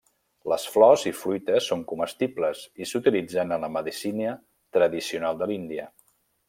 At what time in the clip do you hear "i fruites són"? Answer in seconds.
1.11-1.83